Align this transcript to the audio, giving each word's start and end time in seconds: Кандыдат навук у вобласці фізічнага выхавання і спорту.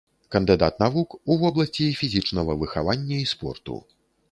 Кандыдат 0.35 0.79
навук 0.83 1.09
у 1.19 1.37
вобласці 1.43 1.85
фізічнага 2.01 2.57
выхавання 2.65 3.23
і 3.27 3.31
спорту. 3.37 3.81